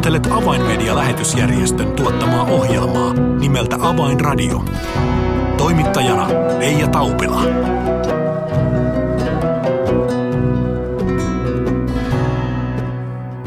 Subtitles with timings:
[0.00, 4.64] Kuuntelet Avainmedia-lähetysjärjestön tuottamaa ohjelmaa nimeltä Avainradio.
[5.56, 7.42] Toimittajana Leija Taupila.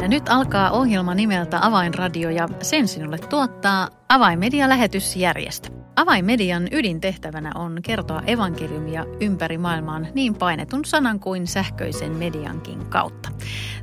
[0.02, 5.83] Ja nyt alkaa ohjelma nimeltä Avainradio ja sen sinulle tuottaa Avainmedia-lähetysjärjestö.
[5.96, 13.30] Avainmedian ydintehtävänä on kertoa evankeliumia ympäri maailmaan niin painetun sanan kuin sähköisen mediankin kautta.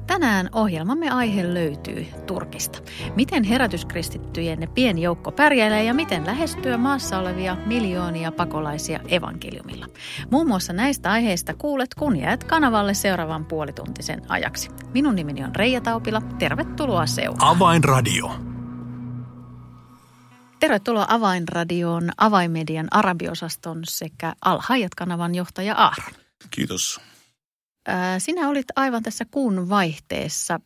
[0.07, 2.79] Tänään ohjelmamme aihe löytyy Turkista.
[3.17, 9.87] Miten herätyskristittyjen pieni joukko pärjäilee ja miten lähestyä maassa olevia miljoonia pakolaisia evankeliumilla.
[10.31, 14.71] Muun muassa näistä aiheista kuulet, kun jäät kanavalle seuraavan puolituntisen ajaksi.
[14.95, 16.23] Minun nimeni on Reija Taupila.
[16.39, 17.57] Tervetuloa seuraan.
[17.57, 18.50] Avainradio.
[20.61, 26.13] Tervetuloa Avainradioon, Avainmedian arabiosaston sekä Alhajat-kanavan johtaja Aaron.
[26.51, 27.01] Kiitos.
[28.19, 30.61] Sinä olit aivan tässä kuun vaihteessa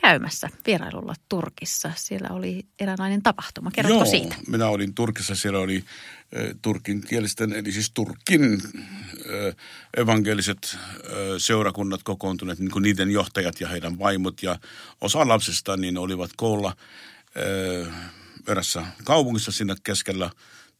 [0.00, 1.92] käymässä vierailulla Turkissa.
[1.96, 3.70] Siellä oli eräänlainen tapahtuma.
[3.70, 4.36] Kerrotko Joo, siitä?
[4.46, 5.34] minä olin Turkissa.
[5.34, 8.62] Siellä oli äh, turkinkielisten, eli siis Turkin
[9.96, 10.78] evankeliset
[11.38, 14.58] seurakunnat kokoontuneet, niin kuin niiden johtajat ja heidän vaimot ja
[15.00, 16.76] osa lapsista, niin olivat koolla
[18.48, 20.30] erässä kaupungissa siinä keskellä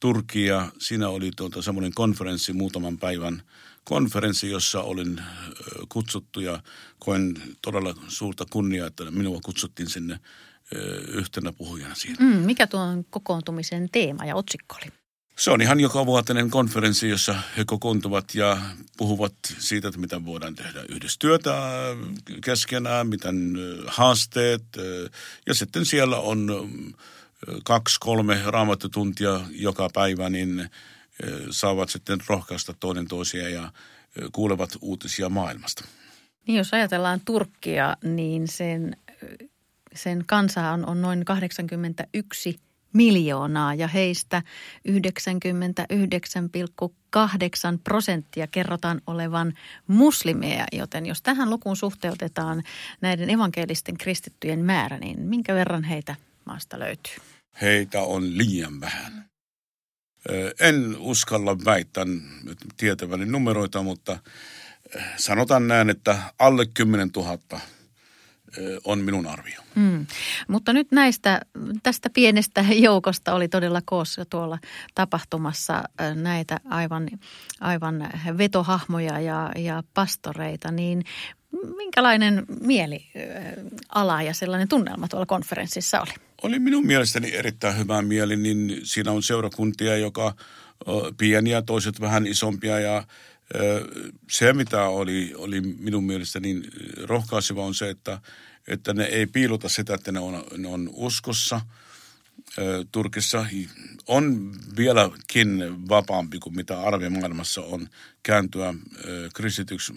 [0.00, 0.68] Turkia.
[0.78, 3.42] Siinä oli tuota semmoinen konferenssi, muutaman päivän
[3.84, 5.20] konferenssi, jossa olin
[5.88, 6.62] kutsuttu ja
[6.98, 10.20] koen todella suurta kunniaa, että minua kutsuttiin sinne
[11.08, 12.16] yhtenä puhujana siinä.
[12.20, 14.92] Mm, mikä tuon kokoontumisen teema ja otsikko oli?
[15.38, 18.56] Se on ihan joka vuotinen konferenssi, jossa he kokoontuvat ja
[18.96, 21.54] puhuvat siitä, että mitä voidaan tehdä yhdessä työtä
[22.44, 24.64] keskenään, miten haasteet.
[25.46, 26.48] Ja sitten siellä on
[27.64, 30.70] kaksi-kolme raamattotuntia joka päivä, niin
[31.50, 33.72] saavat sitten rohkaista toinen toisia ja
[34.32, 35.84] kuulevat uutisia maailmasta.
[36.46, 38.96] Niin jos ajatellaan Turkkia, niin sen,
[39.94, 42.60] sen kansa on, on noin 81
[42.92, 44.42] miljoonaa ja heistä
[44.88, 44.94] 99,8
[47.84, 49.52] prosenttia kerrotaan olevan
[49.86, 52.62] muslimeja, joten jos tähän lukuun suhteutetaan
[53.00, 56.16] näiden evankelisten kristittyjen määrä, niin minkä verran heitä
[56.48, 57.16] maasta löytyy?
[57.62, 59.28] Heitä on liian vähän.
[60.60, 62.04] En uskalla väittää
[62.76, 64.18] tietäväni numeroita, mutta
[65.16, 67.38] sanotaan näin, että alle 10 000
[68.84, 69.60] on minun arvio.
[69.74, 70.06] Mm.
[70.48, 71.40] Mutta nyt näistä,
[71.82, 74.58] tästä pienestä joukosta oli todella koossa tuolla
[74.94, 75.82] tapahtumassa
[76.14, 77.08] näitä aivan,
[77.60, 81.04] aivan vetohahmoja ja, ja pastoreita, niin
[81.76, 86.27] minkälainen mieliala ja sellainen tunnelma tuolla konferenssissa oli?
[86.42, 90.34] Oli minun mielestäni erittäin hyvä mieli, niin siinä on seurakuntia, joka
[91.18, 93.04] pieniä, toiset vähän isompia ja
[94.30, 96.62] se, mitä oli, oli minun mielestäni
[97.02, 98.20] rohkaiseva on se, että,
[98.68, 101.60] että ne ei piiluta sitä, että ne on, ne on uskossa.
[102.92, 103.46] Turkissa
[104.06, 107.88] on vieläkin vapaampi kuin mitä arvimaailmassa on
[108.22, 108.74] kääntyä
[109.34, 109.92] kristityksi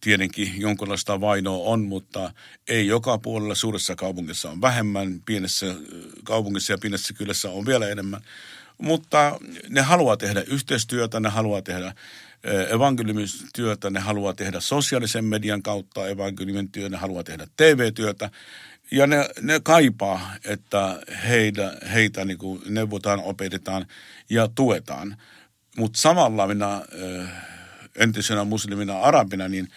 [0.00, 2.32] tietenkin jonkinlaista vainoa on, mutta
[2.68, 3.54] ei joka puolella.
[3.54, 5.66] Suuressa kaupungissa on vähemmän, pienessä
[6.24, 8.20] kaupungissa ja pienessä kylässä on vielä enemmän.
[8.78, 9.38] Mutta
[9.68, 11.94] ne haluaa tehdä yhteistyötä, ne haluaa tehdä
[12.70, 18.30] evankeliumistyötä, ne haluaa tehdä sosiaalisen median kautta evankeliumin työ, ne haluaa tehdä TV-työtä.
[18.90, 22.38] Ja ne, ne kaipaa, että heitä, heitä niin
[22.68, 23.86] neuvotaan, opetetaan
[24.30, 25.16] ja tuetaan.
[25.76, 26.74] Mutta samalla minä...
[26.74, 27.51] Äh,
[27.96, 29.68] entisenä muslimina arabina, niin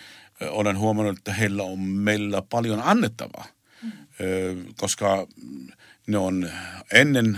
[0.41, 3.45] olen huomannut, että heillä on meillä paljon annettavaa,
[3.81, 3.91] mm.
[4.77, 5.27] koska
[6.07, 6.51] ne on
[6.93, 7.37] ennen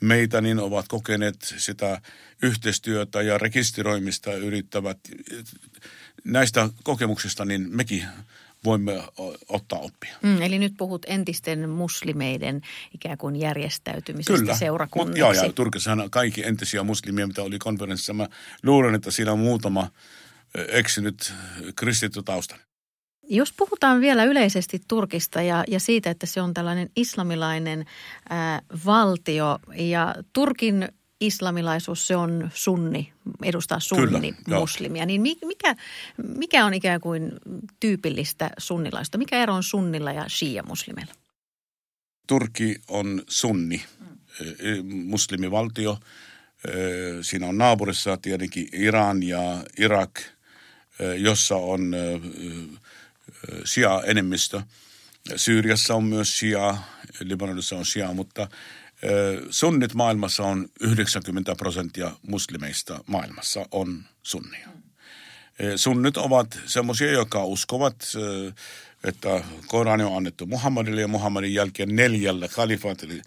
[0.00, 2.00] meitä niin ovat kokeneet sitä
[2.42, 4.98] yhteistyötä ja rekisteröimistä yrittävät.
[6.24, 8.04] Näistä kokemuksista niin mekin
[8.64, 9.02] voimme
[9.48, 10.16] ottaa oppia.
[10.22, 12.60] Mm, eli nyt puhut entisten muslimeiden
[12.94, 14.56] ikään kuin järjestäytymisestä Kyllä.
[14.56, 15.20] seurakunnaksi.
[15.20, 18.12] Joo, ja Turkissahan on kaikki entisiä muslimia, mitä oli konferenssissa.
[18.12, 18.28] Mä
[18.62, 19.90] luulen, että siinä on muutama
[20.54, 21.32] eksynyt
[21.76, 22.56] kristitty tausta.
[23.32, 27.84] Jos puhutaan vielä yleisesti Turkista ja, ja siitä, että se on tällainen islamilainen
[28.30, 30.88] ää, valtio ja Turkin
[31.20, 33.12] islamilaisuus, se on sunni,
[33.42, 35.06] edustaa sunni Kyllä, muslimia.
[35.06, 35.76] Niin mikä,
[36.36, 37.32] mikä on ikään kuin
[37.80, 39.18] tyypillistä sunnilaista?
[39.18, 41.14] Mikä ero on sunnilla ja shia-muslimeilla?
[42.26, 44.86] Turkki on sunni, mm.
[44.86, 45.98] muslimivaltio.
[47.22, 50.20] Siinä on naapurissa tietenkin Iran ja Irak,
[51.18, 51.94] jossa on
[53.64, 54.62] shia-enemmistö.
[55.36, 56.76] Syyriassa on myös shia,
[57.20, 58.48] Libanonissa on shia, mutta
[59.50, 64.68] sunnit maailmassa on 90 prosenttia muslimeista maailmassa on sunnia.
[65.76, 67.96] Sunnit ovat semmoisia, jotka uskovat
[69.04, 73.22] että Korani on annettu Muhammadille ja Muhammadin jälkeen neljälle kalifaatille,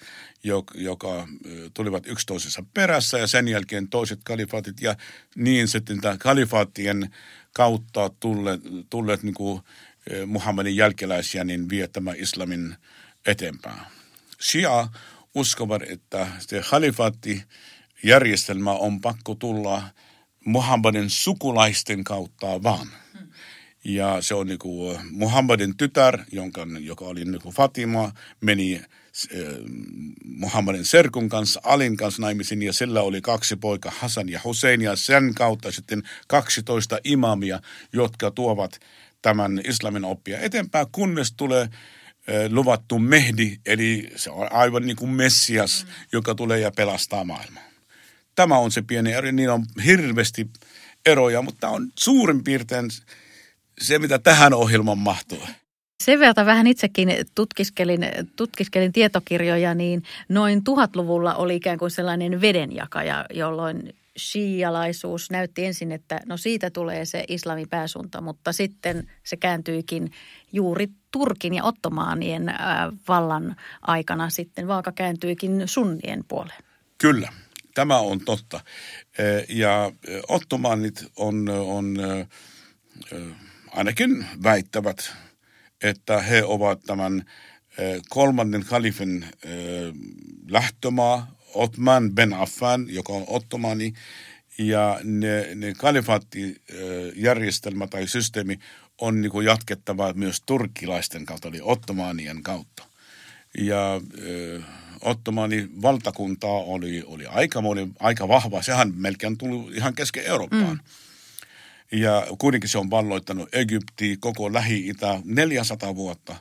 [0.75, 1.27] joka
[1.73, 4.95] tulivat yksi toisensa perässä ja sen jälkeen toiset kalifaatit ja
[5.35, 7.09] niin sitten tämä kalifaattien
[7.53, 9.61] kautta tulleet, tulleet niin kuin
[10.25, 12.75] Muhammadin jälkeläisiä niin vie tämä islamin
[13.25, 13.79] eteenpäin.
[14.41, 14.87] Shia
[15.35, 16.63] uskovat, että se
[18.03, 19.83] järjestelmä on pakko tulla
[20.45, 22.88] Muhammadin sukulaisten kautta vaan.
[23.83, 29.41] Ja se on niinku Muhammadin tytär, jonka, joka oli niinku Fatima, meni äh,
[30.25, 34.95] Muhammadin serkun kanssa, Alin kanssa naimisiin ja sillä oli kaksi poika, Hasan ja Hussein ja
[34.95, 37.59] sen kautta sitten 12 imamia,
[37.94, 38.79] jotka tuovat
[39.21, 41.69] tämän islamin oppia eteenpäin, kunnes tulee
[42.49, 45.91] luvattu Mehdi, eli se on aivan niin kuin Messias, mm.
[46.11, 47.63] joka tulee ja pelastaa maailmaa.
[48.35, 50.49] Tämä on se pieni ero, niin on hirveästi
[51.05, 52.89] eroja, mutta on suurin piirtein
[53.81, 55.43] se, mitä tähän ohjelmaan mahtuu.
[56.03, 58.05] Sen verran vähän itsekin tutkiskelin,
[58.35, 66.19] tutkiskelin tietokirjoja, niin noin tuhatluvulla oli ikään kuin sellainen vedenjakaja, jolloin shialaisuus näytti ensin, että
[66.25, 70.12] no siitä tulee se islamin pääsunta, mutta sitten se kääntyikin
[70.51, 72.57] juuri Turkin ja ottomaanien äh,
[73.07, 76.63] vallan aikana sitten vaaka kääntyikin sunnien puoleen.
[76.98, 77.30] Kyllä,
[77.74, 78.60] tämä on totta.
[79.50, 79.92] Ja
[80.27, 81.98] ottomaanit on, on
[83.71, 85.13] ainakin väittävät,
[85.83, 87.25] että he ovat tämän
[88.10, 89.25] kolmannen kalifin
[90.50, 93.94] lähtömaa, Otman Ben Affan, joka on ottomani,
[94.57, 98.59] ja ne, ne kalifaattijärjestelmä tai systeemi
[98.97, 102.83] on niin kuin jatkettava myös turkkilaisten kautta, eli ottomaanien kautta.
[103.57, 104.01] Ja äh,
[105.01, 108.61] ottomani valtakuntaa oli, oli aika, moni, aika vahva.
[108.61, 110.81] Sehän melkein tullut ihan kesken Eurooppaan.
[111.91, 112.00] Mm.
[112.00, 116.35] Ja kuitenkin se on valloittanut Egypti, koko Lähi-Itä 400 vuotta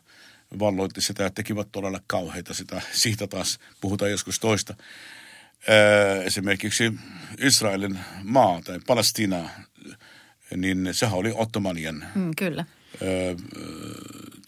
[0.58, 2.82] valloitti sitä ja tekivät todella kauheita sitä.
[2.92, 4.74] Siitä taas puhutaan joskus toista.
[6.24, 6.92] Esimerkiksi
[7.38, 9.48] Israelin maa tai Palestina,
[10.56, 12.64] niin sehän oli ottomanien mm, kyllä.
[13.02, 13.36] Ö,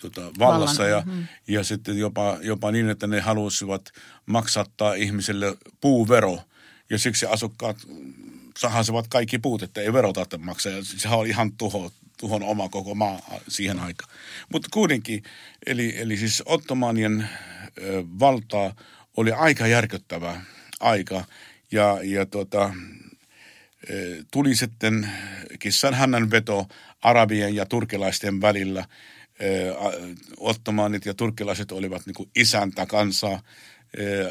[0.01, 0.99] tota, vallassa Vallan.
[0.99, 1.27] ja, mm.
[1.49, 3.93] ja sitten jopa, jopa niin, että ne halusivat
[4.27, 6.39] maksattaa ihmisille puuvero
[6.91, 7.77] ja siksi asukkaat
[8.59, 10.73] sahasivat kaikki puut, että ei verota maksaa.
[10.73, 11.93] Ja sehän oli ihan tuho,
[12.25, 14.11] tuhon oma koko maa siihen aikaan.
[14.53, 15.23] Mutta kuitenkin,
[15.67, 17.29] eli, eli siis ottomanien
[17.79, 18.75] ö, valtaa
[19.17, 20.41] oli aika järkyttävä
[20.81, 21.25] aika
[21.73, 22.75] ja, ja tota,
[24.31, 25.11] tuli sitten
[25.59, 26.67] kissan hännän veto
[27.03, 28.85] arabien ja turkilaisten välillä.
[30.37, 33.43] Ottomaanit ja turkilaiset olivat niin kuin isäntä kansaa.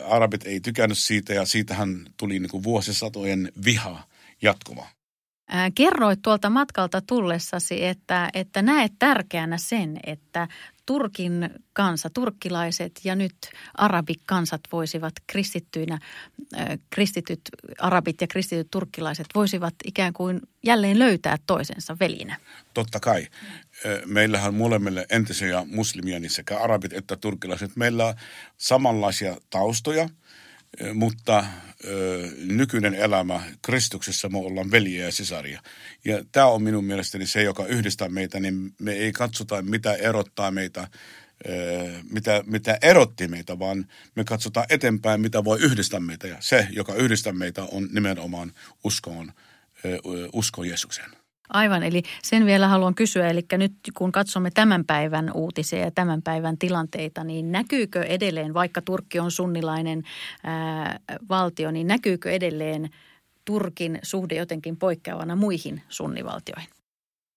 [0.07, 4.07] Arabit ei tykännyt siitä ja siitähän tuli niin kuin vuosisatojen viha
[4.41, 4.87] jatkuva.
[5.75, 10.47] Kerroit tuolta matkalta tullessasi, että, että näet tärkeänä sen, että
[10.85, 13.35] Turkin kansa, turkkilaiset ja nyt
[13.73, 15.99] arabikansat voisivat kristittyinä,
[16.89, 17.41] kristityt
[17.79, 22.37] arabit ja kristityt turkkilaiset voisivat ikään kuin jälleen löytää toisensa velinä.
[22.73, 23.27] Totta kai.
[24.05, 28.13] Meillähän molemmille entisiä muslimia, niin sekä arabit että turkkilaiset, meillä on
[28.57, 30.09] samanlaisia taustoja–
[30.93, 31.45] mutta
[31.85, 35.61] ö, nykyinen elämä Kristuksessa me ollaan veljiä ja sisaria.
[36.05, 40.51] Ja tämä on minun mielestäni se, joka yhdistää meitä, niin me ei katsota, mitä erottaa
[40.51, 40.87] meitä,
[41.49, 46.27] ö, mitä, mitä erotti meitä, vaan me katsotaan eteenpäin, mitä voi yhdistää meitä.
[46.27, 48.51] Ja se, joka yhdistää meitä, on nimenomaan
[48.83, 49.33] uskoon,
[49.85, 49.99] ö,
[50.33, 51.22] usko Jeesukseen.
[51.53, 56.21] Aivan, eli sen vielä haluan kysyä, eli nyt kun katsomme tämän päivän uutisia ja tämän
[56.21, 60.03] päivän tilanteita, niin näkyykö edelleen, vaikka Turkki on sunnilainen
[60.43, 62.89] ää, valtio, niin näkyykö edelleen
[63.45, 66.69] Turkin suhde jotenkin poikkeavana muihin sunnivaltioihin?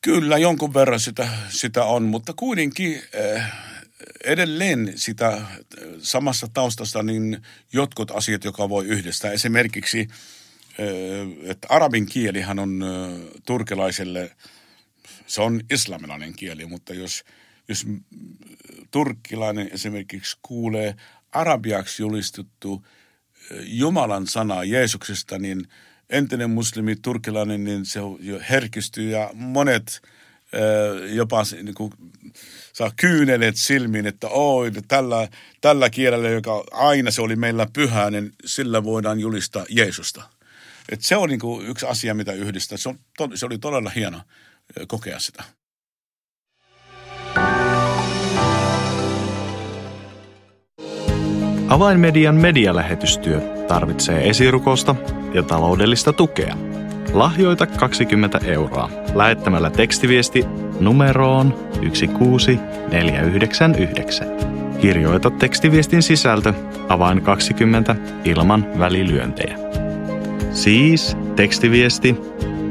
[0.05, 3.03] Kyllä, jonkun verran sitä, sitä on, mutta kuitenkin
[3.37, 3.53] äh,
[4.25, 5.43] edelleen sitä
[5.99, 7.43] samassa taustasta niin
[7.73, 9.31] jotkut asiat, joka voi yhdistää.
[9.31, 10.09] Esimerkiksi–
[11.43, 12.85] että arabin kielihän on
[13.47, 14.37] turkilaiselle,
[15.27, 17.25] se on islamilainen kieli, mutta jos,
[17.69, 17.87] jos
[18.91, 20.95] turkkilainen esimerkiksi kuulee
[21.33, 22.87] arabiaksi julistettu
[23.65, 25.69] Jumalan sana Jeesuksesta, niin
[26.11, 28.01] entinen muslimi turkilainen, niin se
[28.51, 30.03] herkistyy ja monet
[31.09, 31.93] jopa niin kuin,
[32.73, 35.29] saa kyynelet silmiin, että oi, tällä,
[35.61, 40.36] tällä kielellä, joka aina se oli meillä pyhä, niin sillä voidaan julistaa Jeesusta.
[40.93, 42.79] Et se on niinku yksi asia, mitä yhdistää.
[42.79, 42.95] Se,
[43.35, 44.21] se oli todella hieno
[44.89, 45.45] kokea sitä.
[51.69, 54.95] Avainmedian medialähetystyö tarvitsee esirukosta
[55.35, 56.57] ja taloudellista tukea.
[57.13, 60.45] Lahjoita 20 euroa lähettämällä tekstiviesti
[60.81, 64.29] numeroon 16499.
[64.81, 66.55] Kirjoita tekstiviestin sisältö
[66.89, 69.66] avain 20 ilman välilyöntejä.
[70.57, 72.17] Siis tekstiviesti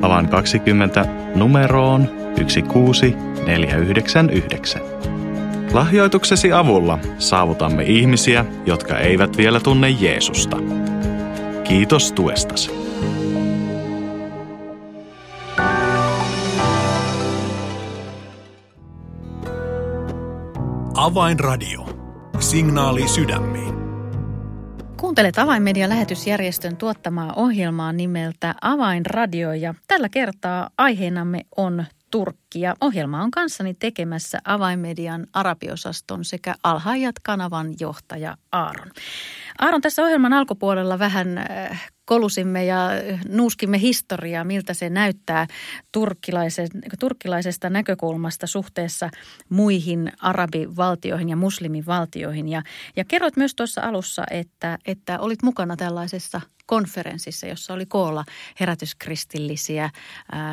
[0.01, 4.81] avain 20 numeroon 16499.
[5.73, 10.57] Lahjoituksesi avulla saavutamme ihmisiä, jotka eivät vielä tunne Jeesusta.
[11.63, 12.71] Kiitos tuestasi.
[20.95, 21.85] Avainradio.
[22.39, 23.74] Signaali sydämiin.
[25.05, 33.23] Kuuntelet Avainmedian lähetysjärjestön tuottamaa ohjelmaa nimeltä Avainradio ja tällä kertaa aiheenamme on Turkki ja ohjelma
[33.23, 38.91] on kanssani tekemässä Avainmedian arabiosaston sekä Alhaajat-kanavan johtaja Aaron.
[39.59, 42.89] Aaron, tässä ohjelman alkupuolella vähän äh, kolusimme ja
[43.29, 45.47] nuuskimme historiaa, miltä se näyttää
[46.99, 49.09] turkkilaisesta näkökulmasta suhteessa
[49.49, 52.47] muihin arabivaltioihin ja muslimivaltioihin.
[52.47, 52.61] Ja,
[52.95, 58.25] ja kerroit myös tuossa alussa, että, että olit mukana tällaisessa konferenssissa, jossa oli koolla
[58.59, 59.89] herätyskristillisiä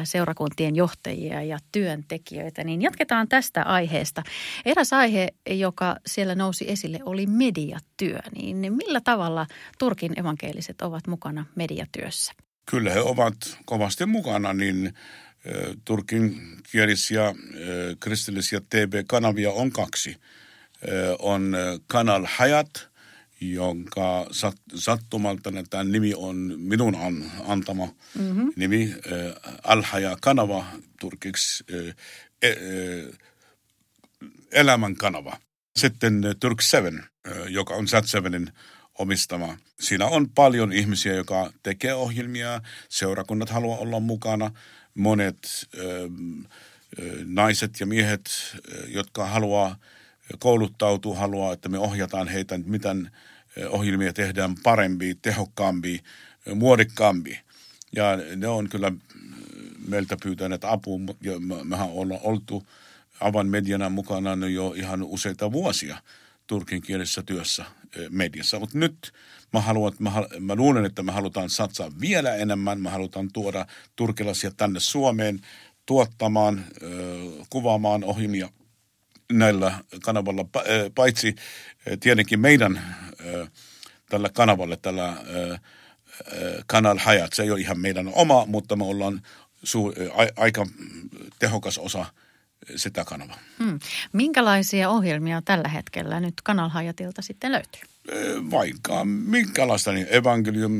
[0.04, 2.64] seurakuntien johtajia ja työntekijöitä.
[2.64, 4.22] Niin jatketaan tästä aiheesta.
[4.64, 8.18] Eräs aihe, joka siellä nousi esille, oli mediatyö.
[8.34, 9.46] Niin millä tavalla
[9.78, 12.32] Turkin evankeliset ovat mukana mediatyössä?
[12.70, 14.94] Kyllä he ovat kovasti mukana, niin
[15.84, 16.40] turkin
[16.72, 17.34] kielisiä
[18.00, 20.16] kristillisiä TV-kanavia on kaksi.
[21.18, 22.68] On Kanal Hayat–
[23.50, 28.52] jonka sat, sattumalta tämä nimi on minun an, antama mm-hmm.
[28.56, 30.64] nimi, äh, Alhaja kanava
[31.00, 31.94] turkiksi, äh,
[32.44, 33.18] äh,
[34.52, 35.38] elämän kanava.
[35.76, 38.52] Sitten äh, Turk 7, äh, joka on Sat7in
[38.98, 39.56] omistama.
[39.80, 44.50] Siinä on paljon ihmisiä, joka tekee ohjelmia, seurakunnat haluaa olla mukana,
[44.94, 45.38] monet
[45.78, 49.76] äh, äh, naiset ja miehet, äh, jotka haluaa
[50.38, 53.10] kouluttautua, haluaa, että me ohjataan heitä, miten
[53.68, 56.02] ohjelmia tehdään parempi, tehokkaampi,
[56.54, 57.40] muodikkaampi.
[57.96, 58.04] Ja
[58.36, 58.92] ne on kyllä
[59.88, 61.32] meiltä pyytäneet apua, ja
[61.64, 62.66] mehän ollaan oltu
[63.20, 65.98] avan mediana mukana jo ihan useita vuosia
[66.46, 67.64] turkin kielisessä työssä
[68.10, 68.58] mediassa.
[68.58, 69.12] Mutta nyt
[69.52, 72.80] mä, haluan, mä, mä luulen, että me halutaan satsaa vielä enemmän.
[72.80, 73.66] Me halutaan tuoda
[73.96, 75.40] turkilaisia tänne Suomeen
[75.86, 76.64] tuottamaan,
[77.50, 78.48] kuvaamaan ohjelmia–
[79.32, 80.44] näillä kanavalla,
[80.94, 81.34] paitsi
[82.00, 82.96] tietenkin meidän
[84.08, 85.16] tällä kanavalle, tällä
[86.66, 89.22] Kanal Hayat, se ei ole ihan meidän oma, mutta me ollaan
[89.62, 90.66] su, a, aika
[91.38, 92.06] tehokas osa
[92.76, 93.38] sitä kanavaa.
[93.58, 93.78] Hmm.
[94.12, 97.80] Minkälaisia ohjelmia tällä hetkellä nyt Kanal Hayatilta sitten löytyy?
[98.50, 100.72] vaikka minkälaista niin evankelium,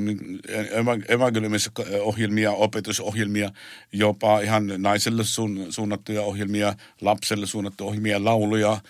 [1.09, 1.71] evankeliumissa
[2.01, 3.51] ohjelmia, opetusohjelmia,
[3.93, 5.23] jopa ihan naiselle
[5.71, 8.81] suunnattuja ohjelmia, lapselle suunnattuja ohjelmia, lauluja,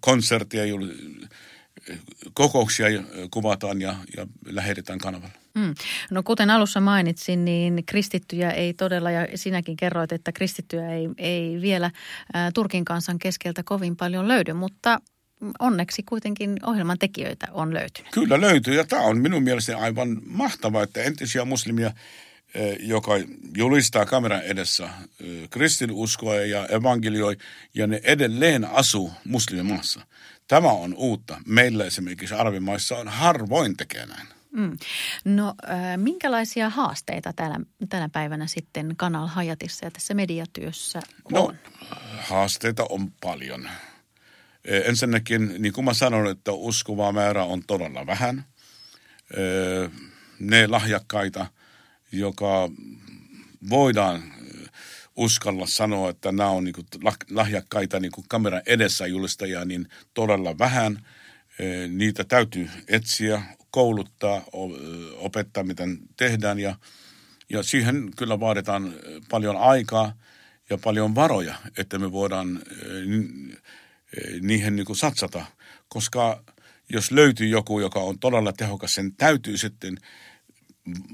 [0.00, 0.64] konsertteja,
[2.34, 2.86] kokouksia
[3.30, 5.34] kuvataan ja, ja lähetetään kanavalla.
[5.58, 5.74] Hmm.
[6.10, 11.60] No kuten alussa mainitsin, niin kristittyjä ei todella, ja sinäkin kerroit, että kristittyjä ei, ei
[11.60, 15.00] vielä ä, Turkin kansan keskeltä kovin paljon löydy, mutta
[15.58, 18.12] onneksi kuitenkin ohjelman tekijöitä on löytynyt.
[18.12, 21.90] Kyllä löytyy ja tämä on minun mielestäni aivan mahtavaa, että entisiä muslimia,
[22.80, 23.12] joka
[23.56, 24.88] julistaa kameran edessä
[25.50, 27.36] kristinuskoa ja evankelioi
[27.74, 30.00] ja ne edelleen asuu muslimimaassa.
[30.48, 31.40] Tämä on uutta.
[31.46, 34.26] Meillä esimerkiksi arabimaissa on harvoin tekee näin.
[34.50, 34.78] Mm.
[35.24, 41.32] No äh, minkälaisia haasteita tänä, tänä päivänä sitten Kanal Hayatissa ja tässä mediatyössä on?
[41.32, 41.54] No,
[42.18, 43.68] haasteita on paljon.
[44.64, 48.44] Ensinnäkin, niin kuin mä sanon, että uskovaa määrä on todella vähän.
[50.40, 51.46] Ne lahjakkaita,
[52.12, 52.70] joka
[53.70, 54.22] voidaan
[55.16, 56.74] uskalla sanoa, että nämä on niin
[57.30, 61.06] lahjakkaita niin kameran edessä julistajia, niin todella vähän.
[61.88, 64.42] Niitä täytyy etsiä, kouluttaa,
[65.16, 66.76] opettaa, miten tehdään ja,
[67.50, 68.94] ja siihen kyllä vaaditaan
[69.30, 70.12] paljon aikaa
[70.70, 72.62] ja paljon varoja, että me voidaan
[74.40, 75.44] niihin niin kuin satsata,
[75.88, 76.44] koska
[76.92, 79.98] jos löytyy joku, joka on todella tehokas, sen täytyy sitten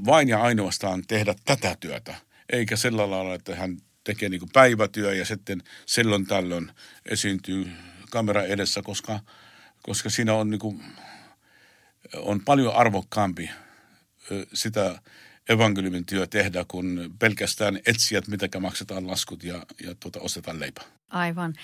[0.06, 2.14] vain ja ainoastaan tehdä tätä työtä,
[2.52, 6.70] eikä sillä lailla, että hän tekee niin päivätyö ja sitten silloin tällöin
[7.06, 7.70] esiintyy
[8.10, 9.20] kamera edessä, koska,
[9.82, 10.82] koska siinä on, niin kuin,
[12.16, 13.50] on paljon arvokkaampi
[14.52, 15.00] sitä
[15.48, 20.84] evankeliumin työ tehdä, kun pelkästään etsijät, mitä maksetaan laskut ja, ja tuota, ostetaan leipää.
[21.14, 21.54] Aivan.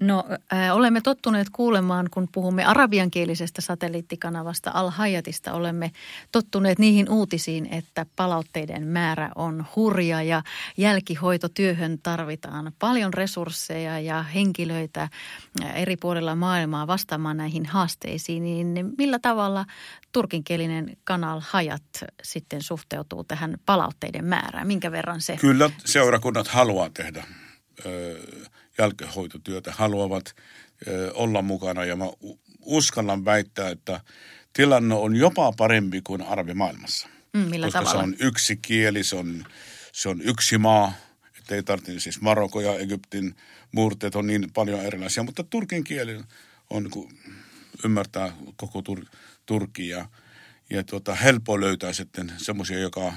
[0.00, 5.90] No äh, olemme tottuneet kuulemaan, kun puhumme arabiankielisestä satelliittikanavasta Al-Hayatista, olemme
[6.32, 10.42] tottuneet niihin uutisiin, että palautteiden määrä on hurja ja
[10.76, 15.08] jälkihoitotyöhön tarvitaan paljon resursseja ja henkilöitä
[15.74, 18.42] eri puolilla maailmaa vastaamaan näihin haasteisiin.
[18.42, 19.64] Niin millä tavalla
[20.12, 21.82] turkinkielinen kanal Hayat
[22.22, 24.66] sitten suhteutuu tähän palautteiden määrään?
[24.66, 25.36] Minkä verran se?
[25.36, 27.24] Kyllä seurakunnat haluaa tehdä
[28.80, 30.34] jälkehoitotyötä, haluavat
[31.14, 32.04] olla mukana ja mä
[32.60, 34.00] uskallan väittää, että
[34.52, 37.08] tilanne on jopa parempi kuin arabimaailmassa.
[37.32, 38.00] Mm, millä koska tavalla?
[38.00, 39.44] se on yksi kieli, se on,
[39.92, 40.92] se on yksi maa,
[41.38, 43.36] että ei tarvitse siis Marokko ja Egyptin
[43.72, 46.20] murteet on niin paljon erilaisia, mutta turkin kieli
[46.70, 47.12] on, kun
[47.84, 50.08] ymmärtää koko Tur- Turkki ja,
[50.70, 53.12] ja tuota, helppo löytää sitten semmoisia, joka,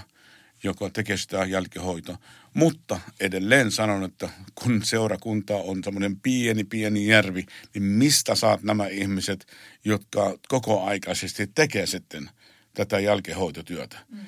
[0.64, 2.18] joka tekee sitä jälkihoitoa.
[2.54, 8.88] Mutta edelleen sanon, että kun seurakunta on semmoinen pieni, pieni järvi, niin mistä saat nämä
[8.88, 9.48] ihmiset,
[9.86, 12.30] jotka koko aikaisesti tekee sitten
[12.74, 13.98] tätä jälkihoitotyötä?
[14.10, 14.20] Mm.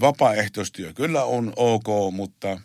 [0.00, 2.60] Vapaaehtoistyö kyllä on ok, mutta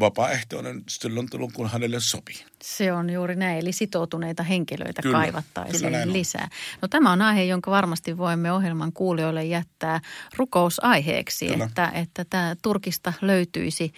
[0.00, 2.44] vapaaehtoinen silloin tullut, kun hänelle sopii.
[2.62, 6.48] Se on juuri näin, eli sitoutuneita henkilöitä Kyllä, kaivattaisiin kyllä lisää.
[6.82, 10.00] No tämä on aihe, jonka varmasti voimme ohjelman kuulijoille jättää
[10.36, 11.64] rukousaiheeksi, Kyllä.
[11.64, 13.92] että, että tämä Turkista löytyisi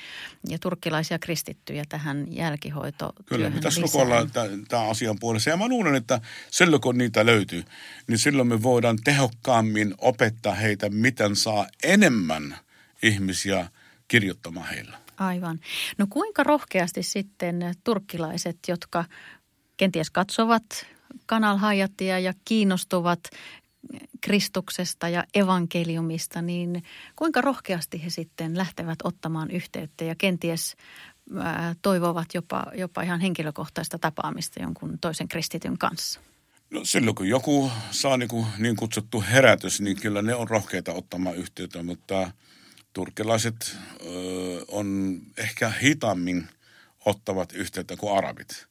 [0.48, 4.02] ja turkkilaisia kristittyjä tähän jälkihoitotyöhön Kyllä, pitäisi lisää.
[4.04, 4.30] rukoilla
[4.68, 5.50] tämän asian puolesta.
[5.50, 7.64] Ja mä luulen, että silloin kun niitä löytyy,
[8.06, 12.56] niin silloin me voidaan tehokkaammin opettaa heitä, miten saa enemmän
[13.02, 13.68] ihmisiä
[14.08, 14.98] kirjoittamaan heillä.
[15.18, 15.60] Aivan.
[15.98, 19.04] No kuinka rohkeasti sitten turkkilaiset, jotka
[19.76, 20.64] kenties katsovat
[21.26, 23.20] Kanal Hayatia ja kiinnostuvat
[24.20, 26.82] Kristuksesta ja evankeliumista, niin
[27.16, 30.76] kuinka rohkeasti he sitten lähtevät ottamaan yhteyttä ja kenties
[31.82, 36.20] toivovat jopa, jopa ihan henkilökohtaista tapaamista jonkun toisen kristityn kanssa?
[36.70, 40.92] No silloin kun joku saa niin, kuin, niin kutsuttu herätys, niin kyllä ne on rohkeita
[40.92, 42.30] ottamaan yhteyttä, mutta
[42.98, 46.48] turkkilaiset ö, on ehkä hitaammin
[47.04, 48.66] ottavat yhteyttä kuin arabit.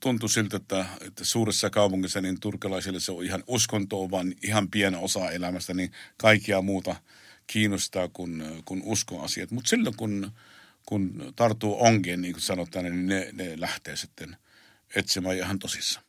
[0.00, 4.96] Tuntuu siltä, että, että suuressa kaupungissa niin turkilaisille se on ihan uskontoa, vaan ihan pieni
[5.00, 6.96] osa elämästä, niin kaikkia muuta
[7.46, 9.50] kiinnostaa kuin, kuin uskoasiat.
[9.50, 10.32] Mutta silloin kun,
[10.86, 14.36] kun tarttuu onkeen, niin kuin sanotaan, niin ne, ne lähtee sitten
[14.96, 16.06] etsimään ihan tosissaan.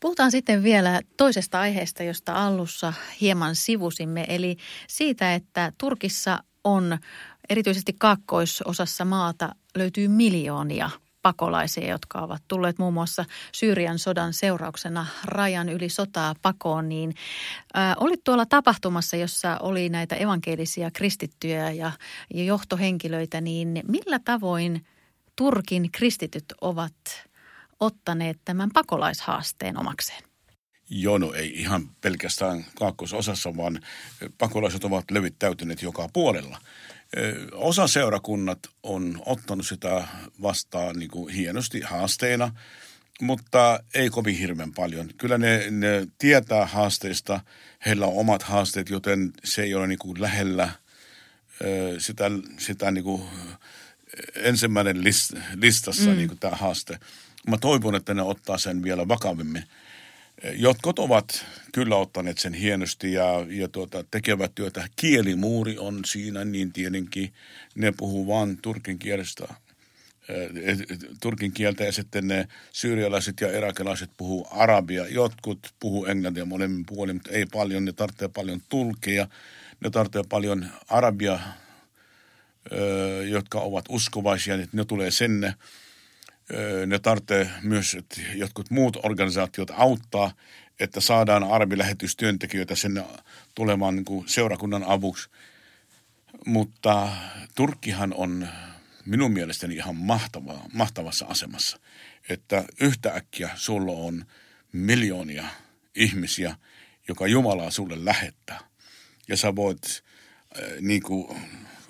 [0.00, 4.56] Puhutaan sitten vielä toisesta aiheesta, josta alussa hieman sivusimme, eli
[4.88, 6.98] siitä, että Turkissa on
[7.48, 10.90] erityisesti kaakkoisosassa maata löytyy miljoonia
[11.22, 17.14] pakolaisia, jotka ovat tulleet muun muassa Syyrian sodan seurauksena rajan yli sotaa pakoon, niin
[17.74, 21.92] ää, olit tuolla tapahtumassa, jossa oli näitä evankelisia kristittyjä ja,
[22.34, 24.86] ja johtohenkilöitä, niin millä tavoin
[25.36, 26.94] Turkin kristityt ovat
[27.80, 30.30] ottaneet tämän pakolaishaasteen omakseen?
[30.90, 33.80] jono ei ihan pelkästään kaakkoisosassa, vaan
[34.38, 36.60] pakolaiset ovat levittäytyneet joka puolella.
[37.52, 40.08] Osa seurakunnat on ottanut sitä
[40.42, 42.54] vastaan niin kuin hienosti haasteena,
[43.20, 45.08] mutta ei kovin hirveän paljon.
[45.18, 47.40] Kyllä ne, ne tietää haasteista,
[47.86, 50.70] heillä on omat haasteet, joten se ei ole niin kuin lähellä
[51.98, 52.24] sitä,
[52.58, 53.22] sitä niin kuin
[54.34, 56.16] ensimmäinen list, listassa mm.
[56.16, 56.98] niin kuin tämä haaste.
[57.48, 59.64] Mä toivon, että ne ottaa sen vielä vakavimmin.
[60.52, 64.88] Jotkut ovat kyllä ottaneet sen hienosti ja, ja tuota, tekevät työtä.
[64.96, 67.32] Kielimuuri on siinä, niin tietenkin
[67.74, 69.54] ne puhuu vain turkin kielestä,
[70.28, 70.78] eh,
[71.20, 75.06] turkin kieltä ja sitten ne syyrialaiset ja irakilaiset puhuu arabia.
[75.08, 77.84] Jotkut puhuu englantia molemmin puolin, mutta ei paljon.
[77.84, 79.28] Ne tarvitsee paljon tulkeja,
[79.84, 81.38] ne tarvitsee paljon arabia,
[82.72, 85.54] ö, jotka ovat uskovaisia, niin ne tulee sinne.
[86.86, 90.32] Ne tarvitsee myös, että jotkut muut organisaatiot auttaa,
[90.80, 93.04] että saadaan arabilähetystyöntekijöitä sinne
[93.54, 95.28] tulemaan niin kuin seurakunnan avuksi.
[96.46, 97.08] Mutta
[97.54, 98.48] Turkkihan on
[99.06, 101.78] minun mielestäni ihan mahtava, mahtavassa asemassa,
[102.28, 104.24] että yhtäkkiä sulla on
[104.72, 105.44] miljoonia
[105.94, 106.56] ihmisiä,
[107.08, 108.60] joka Jumalaa sulle lähettää.
[109.28, 111.40] Ja sä voit äh, niin kuin,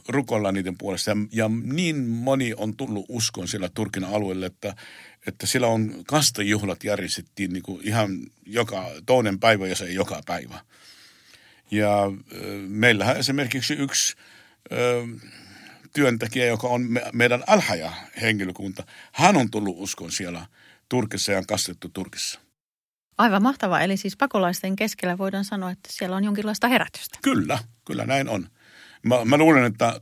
[0.08, 1.10] rukoilla niiden puolesta.
[1.10, 4.74] Ja, ja niin moni on tullut uskon siellä Turkin alueelle, että,
[5.26, 8.10] että siellä on kastajuhlat järjestettiin niin kuin ihan
[8.46, 10.60] joka toinen päivä ja se ei joka päivä.
[11.70, 12.10] Ja äh,
[12.68, 14.16] meillähän esimerkiksi yksi
[14.72, 15.30] äh,
[15.92, 20.46] työntekijä, joka on me, meidän alhaja henkilökunta, hän on tullut uskon siellä
[20.88, 22.40] Turkissa ja on kastettu Turkissa.
[23.18, 23.80] Aivan mahtavaa.
[23.80, 27.18] Eli siis pakolaisten keskellä voidaan sanoa, että siellä on jonkinlaista herätystä.
[27.22, 28.48] Kyllä, kyllä näin on.
[29.02, 30.00] Mä, mä luulen, että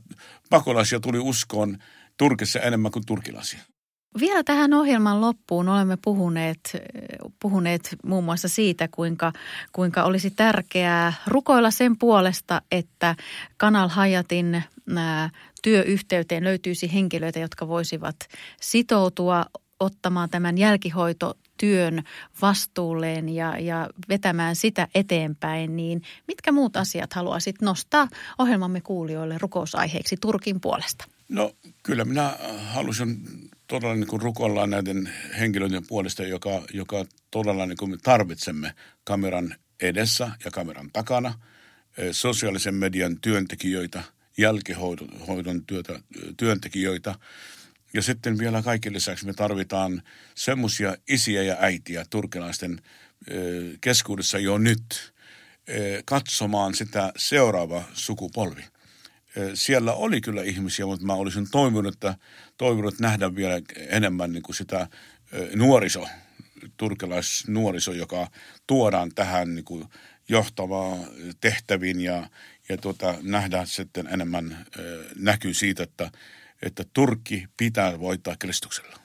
[0.49, 1.77] pakolaisia tuli uskoon
[2.17, 3.59] Turkissa enemmän kuin turkilaisia.
[4.19, 6.77] Vielä tähän ohjelman loppuun olemme puhuneet,
[7.41, 9.33] puhuneet muun muassa siitä, kuinka,
[9.71, 13.15] kuinka olisi tärkeää rukoilla sen puolesta, että
[13.57, 14.63] Kanal Hayatin
[15.63, 18.15] työyhteyteen löytyisi henkilöitä, jotka voisivat
[18.61, 19.45] sitoutua
[19.79, 20.57] ottamaan tämän
[21.63, 22.03] jälkihoitotyön
[22.41, 30.17] vastuulleen ja, ja vetämään sitä eteenpäin, niin mitkä muut asiat haluaisit nostaa ohjelmamme kuulijoille rukousaiheeksi
[30.17, 31.05] Turkin puolesta?
[31.29, 31.51] No
[31.83, 32.37] kyllä minä
[32.73, 33.17] halusin
[33.67, 39.55] todella niin kuin rukoilla näiden henkilöiden puolesta, joka, joka todella niin kuin me tarvitsemme kameran
[39.81, 41.33] edessä ja kameran takana,
[42.11, 44.03] sosiaalisen median työntekijöitä,
[44.37, 45.99] jälkihoidon työtä,
[46.37, 47.15] työntekijöitä.
[47.93, 50.01] Ja sitten vielä kaiken lisäksi me tarvitaan
[50.35, 52.81] semmoisia isiä ja äitiä turkilaisten
[53.81, 55.13] keskuudessa jo nyt
[56.05, 58.63] katsomaan sitä seuraava sukupolvi–
[59.53, 62.15] siellä oli kyllä ihmisiä, mutta mä olisin toivonut, että,
[62.57, 64.87] toivonut nähdä vielä enemmän niin kuin sitä
[65.55, 66.07] nuoriso,
[66.77, 68.27] turkilaisnuoriso, joka
[68.67, 69.85] tuodaan tähän niin kuin
[70.29, 70.97] johtavaa
[71.41, 72.29] tehtäviin ja,
[72.69, 74.65] ja tuota, nähdään sitten enemmän
[75.15, 76.11] näkyy siitä, että,
[76.61, 78.95] että Turkki pitää voittaa Kristuksella.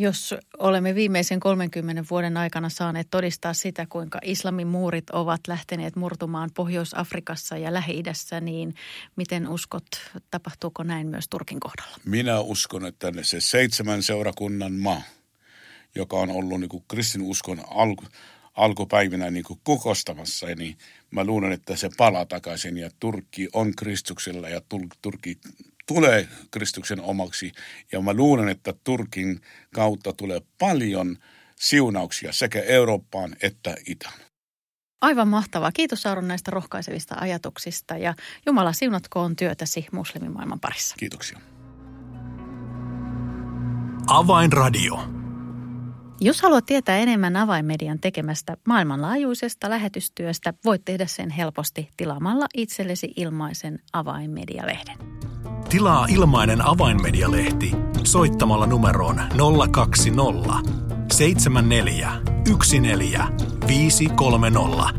[0.00, 6.50] Jos olemme viimeisen 30 vuoden aikana saaneet todistaa sitä, kuinka islamin muurit ovat lähteneet murtumaan
[6.54, 8.74] Pohjois-Afrikassa ja Lähi-idässä, niin
[9.16, 9.86] miten uskot,
[10.30, 11.96] tapahtuuko näin myös Turkin kohdalla?
[12.04, 15.02] Minä uskon, että se seitsemän seurakunnan maa,
[15.94, 18.04] joka on ollut niin kristinuskon alku,
[18.54, 20.78] alkupäivinä niin kuin kukostamassa, niin
[21.10, 24.60] mä luulen, että se palaa takaisin ja Turkki on Kristuksella ja
[25.02, 25.38] Turkki
[25.88, 27.52] tulee Kristuksen omaksi.
[27.92, 29.40] Ja mä luulen, että Turkin
[29.74, 31.16] kautta tulee paljon
[31.56, 34.18] siunauksia sekä Eurooppaan että Itään.
[35.00, 35.72] Aivan mahtavaa.
[35.72, 38.14] Kiitos Sauron näistä rohkaisevista ajatuksista ja
[38.46, 40.94] Jumala siunatkoon työtäsi muslimimaailman parissa.
[40.98, 41.38] Kiitoksia.
[44.06, 45.18] Avainradio.
[46.20, 53.78] Jos haluat tietää enemmän avainmedian tekemästä maailmanlaajuisesta lähetystyöstä, voit tehdä sen helposti tilaamalla itsellesi ilmaisen
[53.92, 54.96] avainmedialehden.
[55.68, 57.72] Tilaa ilmainen avainmedialehti
[58.04, 59.20] soittamalla numeroon
[59.70, 60.70] 020
[61.12, 62.12] 74
[63.66, 64.94] 14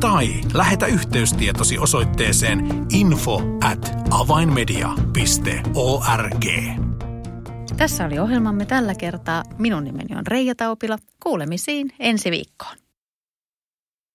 [0.00, 6.44] tai lähetä yhteystietosi osoitteeseen info at avainmedia.org.
[7.76, 9.42] Tässä oli ohjelmamme tällä kertaa.
[9.58, 10.98] Minun nimeni on Reija Taupila.
[11.22, 12.87] Kuulemisiin ensi viikkoon.